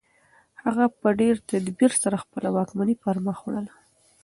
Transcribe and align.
هغه 0.63 0.85
په 0.99 1.09
ډېر 1.19 1.35
تدبیر 1.49 1.91
سره 2.03 2.21
خپله 2.23 2.49
واکمني 2.55 2.95
پرمخ 3.03 3.37
وړله. 3.43 3.73